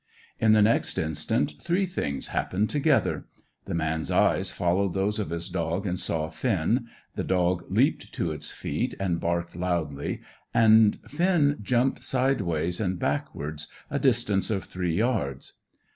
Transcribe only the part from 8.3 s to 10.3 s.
its feet and barked loudly;